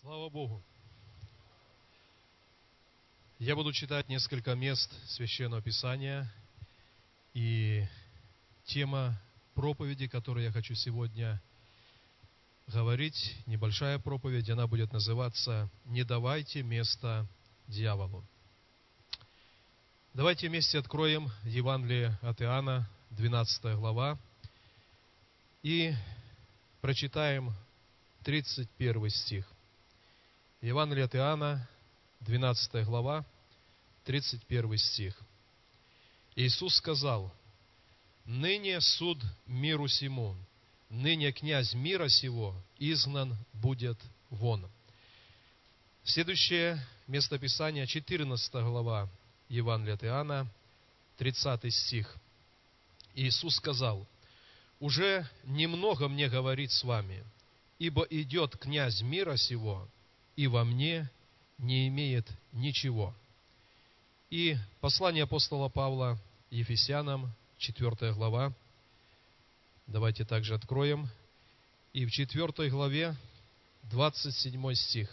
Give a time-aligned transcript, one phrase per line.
[0.00, 0.62] Слава Богу!
[3.40, 6.32] Я буду читать несколько мест Священного Писания,
[7.34, 7.84] и
[8.66, 9.20] тема
[9.54, 11.42] проповеди, которую я хочу сегодня
[12.68, 17.26] говорить, небольшая проповедь, она будет называться «Не давайте место
[17.66, 18.24] дьяволу».
[20.14, 24.16] Давайте вместе откроем Евангелие от Иоанна, 12 глава,
[25.64, 25.92] и
[26.82, 27.52] прочитаем
[28.22, 29.57] 31 стих.
[30.60, 31.68] Евангелие от Иоанна,
[32.20, 33.24] 12 глава,
[34.04, 35.16] 31 стих.
[36.34, 37.32] Иисус сказал,
[38.24, 40.34] «Ныне суд миру сему,
[40.88, 43.98] ныне князь мира сего изгнан будет
[44.30, 44.68] вон».
[46.02, 49.08] Следующее местописание, 14 глава
[49.48, 50.52] Евангелия от Иоанна,
[51.18, 52.16] 30 стих.
[53.14, 54.08] Иисус сказал,
[54.80, 57.24] «Уже немного мне говорить с вами,
[57.78, 59.88] ибо идет князь мира сего,
[60.38, 61.10] и во мне
[61.58, 63.12] не имеет ничего.
[64.30, 66.16] И послание апостола Павла
[66.50, 68.52] Ефесянам, 4 глава.
[69.88, 71.08] Давайте также откроем.
[71.92, 73.16] И в 4 главе
[73.90, 75.12] 27 стих.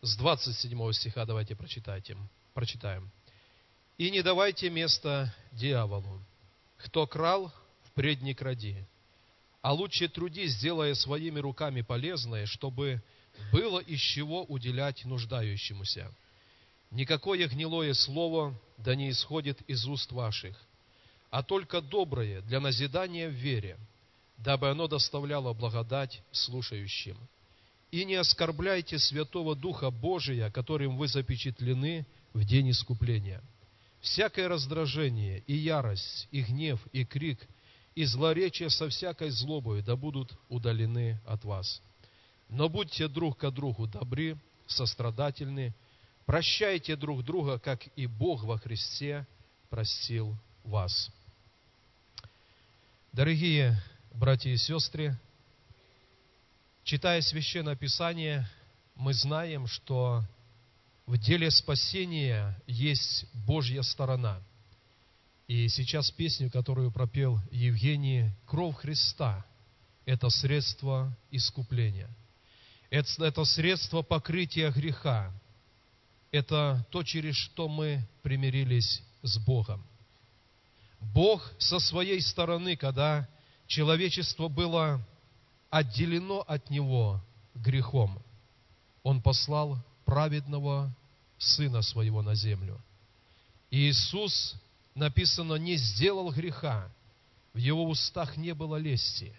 [0.00, 2.16] С 27 стиха давайте прочитайте,
[2.54, 3.10] прочитаем.
[3.98, 6.22] «И не давайте место дьяволу.
[6.78, 7.52] Кто крал,
[7.84, 8.82] впредь не кради,
[9.62, 13.00] а лучше трудись, делая своими руками полезное, чтобы
[13.52, 16.12] было из чего уделять нуждающемуся.
[16.90, 20.60] Никакое гнилое слово да не исходит из уст ваших,
[21.30, 23.78] а только доброе для назидания в вере,
[24.36, 27.16] дабы оно доставляло благодать слушающим.
[27.92, 33.42] И не оскорбляйте Святого Духа Божия, которым вы запечатлены в день искупления.
[34.00, 37.38] Всякое раздражение и ярость, и гнев, и крик–
[37.94, 41.82] и злоречия со всякой злобой да будут удалены от вас.
[42.48, 45.74] Но будьте друг к другу добры, сострадательны,
[46.26, 49.26] прощайте друг друга, как и Бог во Христе
[49.68, 51.10] простил вас.
[53.12, 53.76] Дорогие
[54.14, 55.18] братья и сестры,
[56.84, 58.48] читая Священное Писание,
[58.94, 60.22] мы знаем, что
[61.06, 64.40] в деле спасения есть Божья сторона–
[65.52, 69.44] и сейчас песню, которую пропел Евгений, «Кровь Христа»–
[70.06, 72.08] это средство искупления.
[72.88, 75.30] Это, это средство покрытия греха.
[76.30, 79.84] Это то, через что мы примирились с Богом.
[81.12, 83.28] Бог со своей стороны, когда
[83.66, 85.06] человечество было
[85.68, 87.20] отделено от Него
[87.56, 88.22] грехом,
[89.02, 90.90] Он послал праведного
[91.36, 92.80] Сына Своего на землю.
[93.68, 94.56] И Иисус
[94.94, 96.90] написано, не сделал греха,
[97.52, 99.34] в его устах не было лести,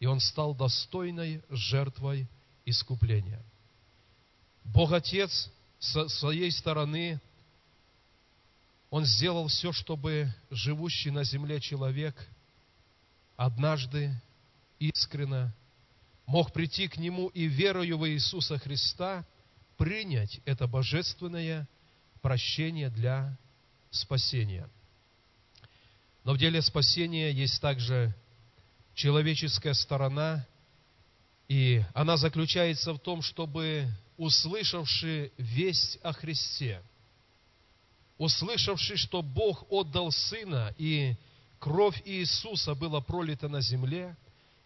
[0.00, 2.28] и он стал достойной жертвой
[2.64, 3.42] искупления.
[4.64, 7.20] Бог Отец со своей стороны,
[8.90, 12.14] Он сделал все, чтобы живущий на земле человек
[13.36, 14.14] однажды
[14.78, 15.54] искренно
[16.26, 19.24] мог прийти к Нему и верою в Иисуса Христа
[19.76, 21.68] принять это божественное
[22.22, 23.36] прощение для
[23.90, 24.68] спасения.
[26.26, 28.12] Но в деле спасения есть также
[28.96, 30.44] человеческая сторона,
[31.46, 36.82] и она заключается в том, чтобы услышавший весть о Христе,
[38.18, 41.14] услышавший, что Бог отдал Сына, и
[41.60, 44.16] кровь Иисуса была пролита на земле,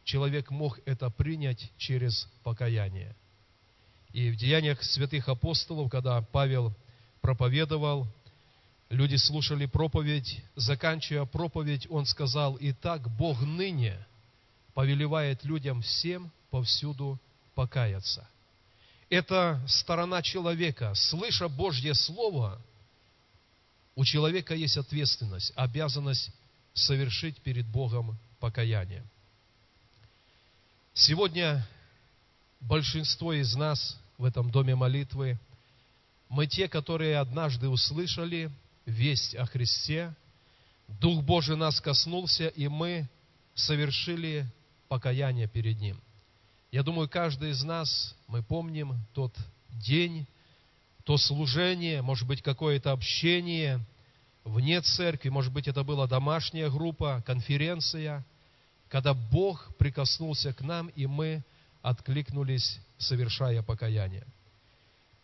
[0.05, 3.15] человек мог это принять через покаяние.
[4.15, 6.75] И в деяниях святых апостолов, когда Павел
[7.21, 8.07] проповедовал
[8.91, 13.97] Люди слушали проповедь, заканчивая проповедь, он сказал, «Итак, Бог ныне
[14.75, 17.17] повелевает людям всем повсюду
[17.55, 18.29] покаяться».
[19.09, 20.93] Это сторона человека.
[20.97, 22.61] Слыша Божье Слово,
[23.95, 26.31] у человека есть ответственность, обязанность
[26.75, 29.05] совершить перед Богом покаяние.
[30.95, 31.65] Сегодня
[32.59, 35.39] большинство из нас в этом доме молитвы,
[36.29, 38.51] мы те, которые однажды услышали
[38.91, 40.15] весть о Христе,
[40.89, 43.09] Дух Божий нас коснулся, и мы
[43.55, 44.47] совершили
[44.89, 46.01] покаяние перед Ним.
[46.73, 49.35] Я думаю, каждый из нас, мы помним тот
[49.71, 50.27] день,
[51.05, 53.81] то служение, может быть, какое-то общение
[54.45, 58.25] вне церкви, может быть, это была домашняя группа, конференция,
[58.89, 61.45] когда Бог прикоснулся к нам, и мы
[61.83, 64.27] откликнулись, совершая покаяние.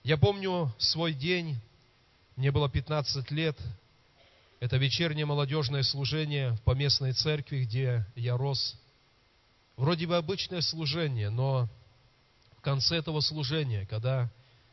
[0.02, 1.58] Я помню свой день,
[2.36, 3.58] мне было 15 лет.
[4.60, 8.76] Это вечернее молодежное служение в поместной церкви, где я рос.
[9.76, 11.68] Вроде бы обычное служение, но
[12.58, 14.30] в конце этого служения, когда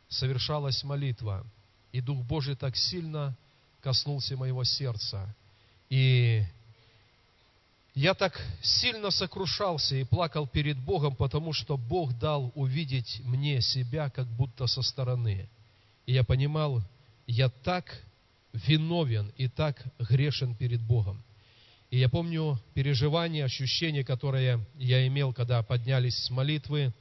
[0.10, 1.46] совершалась молитва,
[1.94, 3.36] и Дух Божий так сильно
[3.82, 5.34] коснулся моего сердца,
[5.90, 6.44] и
[7.96, 14.10] я так сильно сокрушался и плакал перед Богом, потому что Бог дал увидеть мне себя
[14.10, 15.48] как будто со стороны.
[16.06, 16.82] И я понимал,
[17.28, 18.04] я так
[18.54, 21.24] виновен и так грешен перед Богом.
[21.90, 26.92] И я помню переживания, ощущения, которые я имел, когда поднялись с молитвы.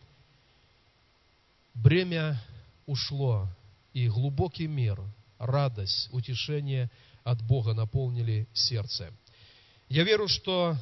[1.74, 2.42] Бремя
[2.86, 3.48] ушло,
[3.94, 5.00] и глубокий мир,
[5.38, 6.90] радость, утешение
[7.24, 9.12] от Бога наполнили сердце.
[9.88, 10.76] Я верю, что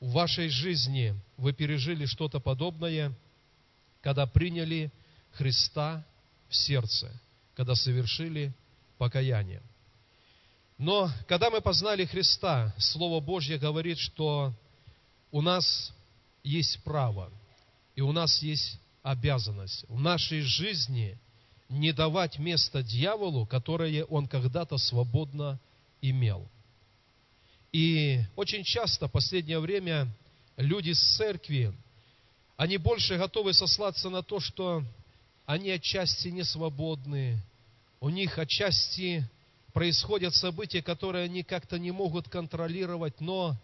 [0.00, 3.12] в вашей жизни вы пережили что-то подобное,
[4.00, 4.92] когда приняли
[5.32, 6.04] Христа
[6.48, 7.10] в сердце,
[7.54, 8.52] когда совершили
[8.98, 9.62] покаяние.
[10.78, 14.52] Но когда мы познали Христа, Слово Божье говорит, что
[15.30, 15.92] у нас
[16.42, 17.30] есть право
[17.94, 21.16] и у нас есть обязанность в нашей жизни
[21.68, 25.58] не давать место дьяволу, которое он когда-то свободно
[26.00, 26.46] имел.
[27.72, 30.08] И очень часто в последнее время
[30.56, 31.72] люди с церкви,
[32.56, 34.84] они больше готовы сослаться на то, что
[35.46, 37.40] они отчасти не свободны,
[38.04, 39.26] у них отчасти
[39.72, 43.56] происходят события, которые они как-то не могут контролировать, но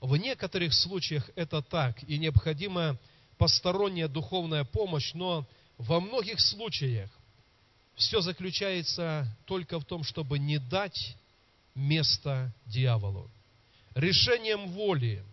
[0.00, 2.96] в некоторых случаях это так, и необходима
[3.36, 5.44] посторонняя духовная помощь, но
[5.76, 7.10] во многих случаях
[7.96, 11.16] все заключается только в том, чтобы не дать
[11.74, 13.28] место дьяволу
[13.96, 15.24] решением воли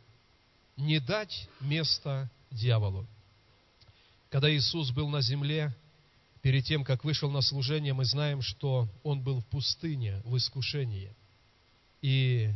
[0.77, 3.06] не дать место дьяволу.
[4.31, 5.75] Когда Иисус был на земле,
[6.48, 11.14] перед тем, как вышел на служение, мы знаем, что Он был в пустыне, в искушении.
[12.02, 12.50] И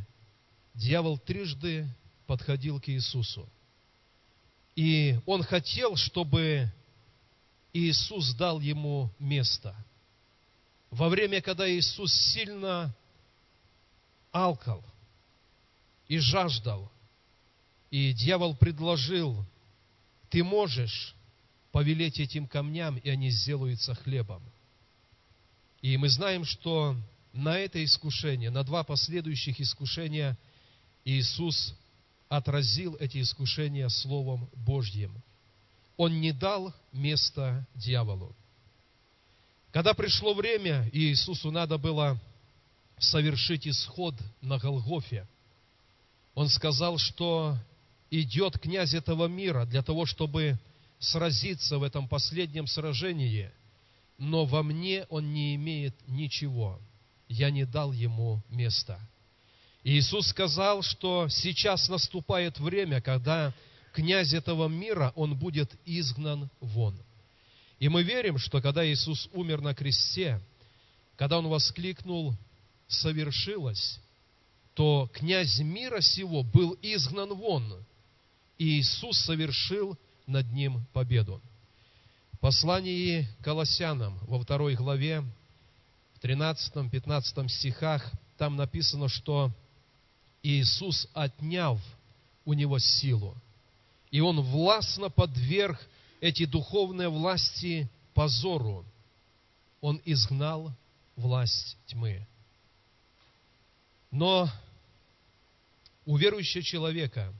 [0.73, 1.85] дьявол трижды
[2.25, 3.49] подходил к Иисусу.
[4.77, 6.71] И он хотел, чтобы
[7.73, 9.75] Иисус дал ему место.
[10.89, 12.95] Во время, когда Иисус сильно
[14.31, 14.81] алкал,
[16.07, 16.89] и жаждал.
[17.89, 19.45] И дьявол предложил,
[20.29, 21.13] ты можешь
[21.71, 24.41] повелеть этим камням, и они сделаются хлебом.
[25.81, 26.95] И мы знаем, что
[27.33, 30.37] на это искушение, на два последующих искушения
[31.05, 31.75] Иисус
[32.29, 35.13] отразил эти искушения Словом Божьим.
[35.97, 38.35] Он не дал места дьяволу.
[39.71, 42.19] Когда пришло время, и Иисусу надо было
[42.99, 45.27] совершить исход на Голгофе–
[46.33, 47.57] он сказал, что
[48.09, 50.57] идет князь этого мира для того, чтобы
[51.01, 53.51] сразиться в этом последнем сражении,
[54.17, 56.79] но во мне он не имеет ничего.
[57.27, 58.99] Я не дал ему места.
[59.83, 63.53] Иисус сказал, что сейчас наступает время, когда
[63.93, 66.95] князь этого мира, он будет изгнан вон.
[67.79, 70.39] И мы верим, что когда Иисус умер на кресте,
[71.15, 72.35] когда Он воскликнул
[72.87, 73.99] «совершилось»,
[74.75, 77.83] то князь мира сего был изгнан вон,
[78.59, 79.97] и Иисус совершил
[80.27, 81.41] над ним победу.
[82.33, 85.23] В послании Колоссянам во второй главе,
[86.15, 89.51] в 13-15 стихах, там написано, что
[90.43, 91.79] Иисус, отняв
[92.45, 93.35] у него силу,
[94.09, 95.79] и он властно подверг
[96.19, 98.85] эти духовные власти позору,
[99.79, 100.71] он изгнал
[101.15, 102.25] власть тьмы.
[104.11, 104.49] Но
[106.05, 107.33] у верующего человека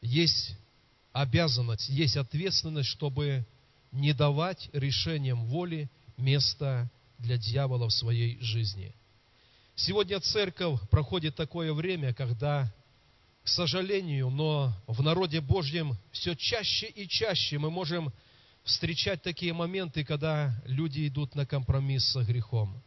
[0.00, 0.54] есть
[1.20, 3.44] обязанность, есть ответственность, чтобы
[3.90, 8.94] не давать решениям воли места для дьявола в своей жизни.
[9.74, 12.72] Сегодня церковь проходит такое время, когда,
[13.42, 18.12] к сожалению, но в народе Божьем все чаще и чаще мы можем
[18.62, 22.80] встречать такие моменты, когда люди идут на компромисс со грехом.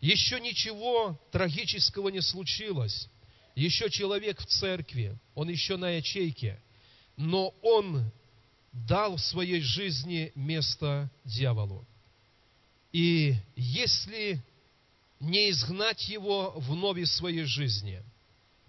[0.00, 3.08] Еще ничего трагического не случилось.
[3.54, 6.60] Еще человек в церкви, он еще на ячейке,
[7.16, 8.04] но он
[8.72, 11.84] дал в своей жизни место дьяволу.
[12.92, 14.42] И если
[15.20, 18.02] не изгнать его вновь из своей жизни,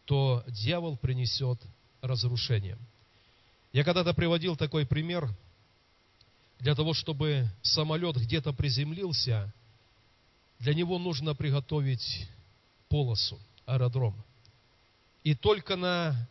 [0.05, 1.59] то дьявол принесет
[2.01, 2.77] разрушение.
[3.73, 5.29] Я когда-то приводил такой пример.
[6.59, 9.53] Для того, чтобы самолет где-то приземлился–
[10.59, 12.27] для него нужно приготовить
[12.89, 14.15] полосу, аэродром.
[15.23, 16.27] И только на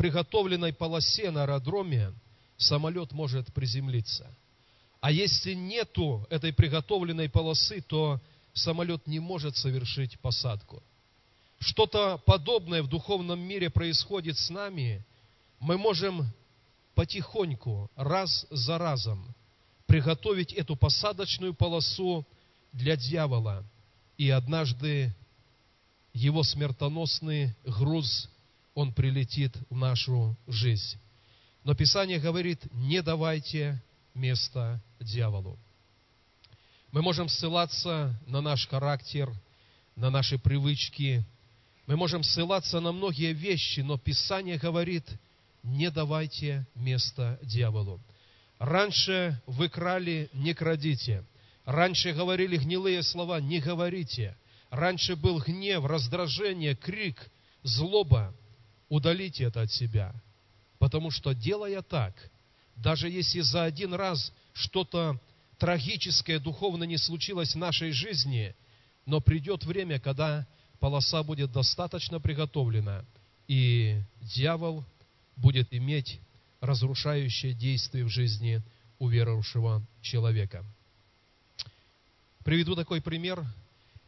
[0.00, 2.14] приготовленной полосе на аэродроме
[2.56, 4.34] самолет может приземлиться.
[5.02, 8.18] А если нету этой приготовленной полосы, то
[8.54, 10.82] самолет не может совершить посадку.
[11.58, 15.04] Что-то подобное в духовном мире происходит с нами.
[15.58, 16.24] Мы можем
[16.94, 19.34] потихоньку, раз за разом,
[19.84, 22.26] приготовить эту посадочную полосу
[22.72, 23.66] для дьявола.
[24.16, 25.14] И однажды
[26.14, 28.30] его смертоносный груз,
[28.74, 30.98] он прилетит в нашу жизнь.
[31.64, 33.82] Но Писание говорит, не давайте
[34.14, 35.58] место дьяволу.
[36.92, 39.32] Мы можем ссылаться на наш характер,
[39.94, 41.24] на наши привычки.
[41.86, 45.04] Мы можем ссылаться на многие вещи, но Писание говорит,
[45.62, 48.00] не давайте место дьяволу.
[48.58, 51.24] Раньше вы крали, не крадите.
[51.64, 54.36] Раньше говорили гнилые слова, не говорите.
[54.70, 57.30] Раньше был гнев, раздражение, крик,
[57.62, 58.34] злоба.
[58.90, 60.12] Удалите это от себя.
[60.78, 62.12] Потому что, делая так,
[62.76, 65.18] даже если за один раз что-то
[65.58, 68.54] трагическое духовно не случилось в нашей жизни,
[69.06, 70.46] но придет время, когда
[70.80, 73.04] полоса будет достаточно приготовлена,
[73.46, 74.84] и дьявол
[75.36, 76.18] будет иметь
[76.60, 78.62] разрушающее действие в жизни
[78.98, 80.64] уверовавшего человека.
[82.44, 83.44] Приведу такой пример.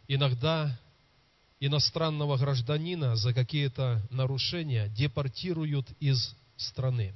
[0.08, 0.76] Иногда
[1.66, 7.14] иностранного гражданина за какие-то нарушения депортируют из страны.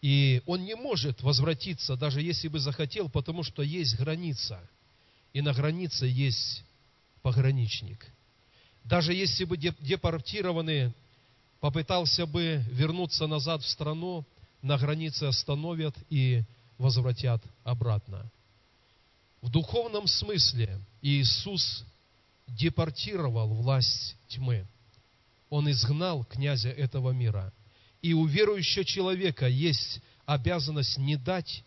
[0.00, 4.60] И он не может возвратиться, даже если бы захотел, потому что есть граница.
[5.32, 6.62] И на границе есть
[7.22, 8.06] пограничник.
[8.84, 10.92] Даже если бы депортированный
[11.58, 14.24] попытался бы вернуться назад в страну,
[14.62, 16.44] на границе остановят и
[16.78, 18.30] возвратят обратно.
[19.42, 21.84] В духовном смысле Иисус
[22.48, 24.66] депортировал власть тьмы.
[25.50, 27.52] Он изгнал князя этого мира.
[28.02, 31.64] И у верующего человека есть обязанность не дать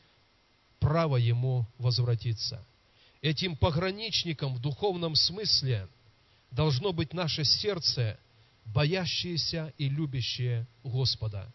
[0.79, 2.65] право ему возвратиться.
[3.21, 5.87] Этим пограничником в духовном смысле
[6.49, 8.19] должно быть наше сердце,
[8.65, 11.51] боящееся и любящее Господа.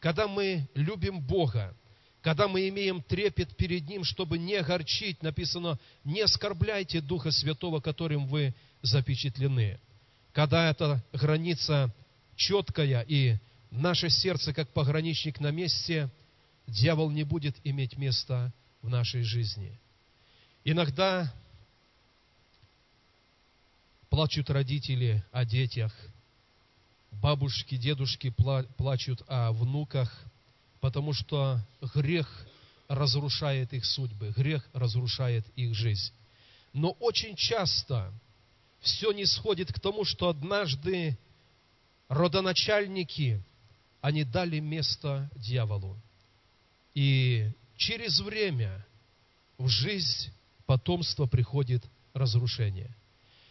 [0.00, 1.74] Когда мы любим Бога,
[2.22, 8.26] когда мы имеем трепет перед Ним, чтобы не огорчить, написано, не оскорбляйте Духа Святого, которым
[8.26, 9.78] вы запечатлены.
[10.32, 11.92] Когда эта граница
[12.36, 13.36] четкая и
[13.70, 16.08] наше сердце, как пограничник на месте,
[16.66, 19.78] дьявол не будет иметь места в нашей жизни.
[20.64, 21.32] Иногда
[24.10, 25.94] плачут родители о детях,
[27.12, 28.34] бабушки, дедушки
[28.76, 30.24] плачут о внуках,
[30.80, 31.60] потому что
[31.94, 32.46] грех
[32.88, 36.12] разрушает их судьбы, грех разрушает их жизнь.
[36.72, 38.12] Но очень часто
[38.80, 41.18] все не сходит к тому, что однажды
[42.08, 43.42] родоначальники,
[44.00, 45.96] они дали место дьяволу.
[46.94, 48.84] И через время
[49.58, 50.30] в жизнь
[50.66, 52.90] потомства приходит разрушение.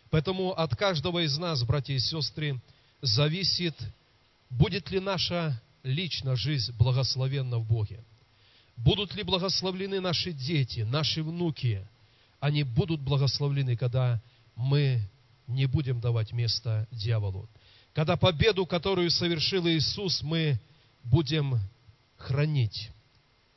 [0.09, 2.59] Поэтому от каждого из нас, братья и сестры,
[3.01, 3.75] зависит,
[4.49, 8.03] будет ли наша личная жизнь благословенна в Боге.
[8.75, 11.87] Будут ли благословлены наши дети, наши внуки.
[12.39, 14.21] Они будут благословлены, когда
[14.55, 15.01] мы
[15.47, 17.49] не будем давать место дьяволу.
[17.93, 20.59] Когда победу, которую совершил Иисус, мы
[21.03, 21.59] будем
[22.17, 22.91] хранить.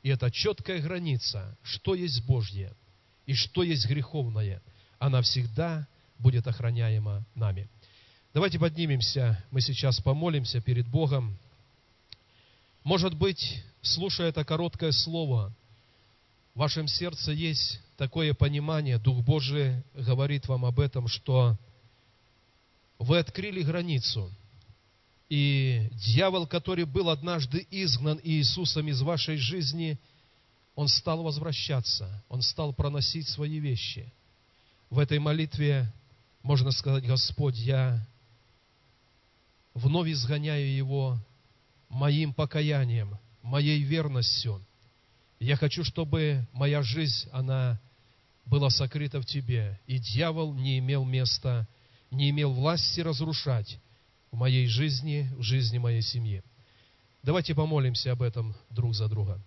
[0.01, 2.73] И это четкая граница, что есть Божье
[3.27, 4.61] и что есть греховное.
[4.97, 7.69] Она всегда будет охраняема нами.
[8.33, 11.37] Давайте поднимемся, мы сейчас помолимся перед Богом.
[12.83, 15.53] Может быть, слушая это короткое слово,
[16.55, 21.57] в вашем сердце есть такое понимание, Дух Божий говорит вам об этом, что
[22.97, 24.31] вы открыли границу,
[25.29, 29.97] и дьявол, который был однажды изгнан Иисусом из вашей жизни,
[30.75, 34.11] он стал возвращаться, он стал проносить свои вещи.
[34.89, 35.91] В этой молитве
[36.41, 38.05] можно сказать, Господь, я
[39.73, 41.17] вновь изгоняю его
[41.91, 44.65] моим покаянием, моей верностью.
[45.39, 47.79] Я хочу, чтобы моя жизнь, она
[48.45, 51.67] была сокрыта в Тебе, и дьявол не имел места,
[52.09, 53.77] не имел власти разрушать
[54.31, 56.43] в моей жизни, в жизни моей семьи.
[57.23, 59.39] Давайте помолимся об этом друг за друга.